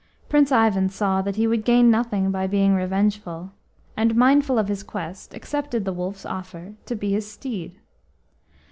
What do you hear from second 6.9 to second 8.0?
be his steed.